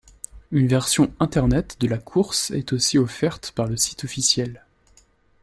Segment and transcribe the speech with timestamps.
[0.49, 4.65] Une version internet de la course est aussi offerte par le site officiel.